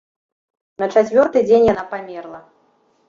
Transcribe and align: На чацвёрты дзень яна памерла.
На 0.83 0.87
чацвёрты 0.95 1.43
дзень 1.49 1.67
яна 1.73 1.83
памерла. 1.93 2.39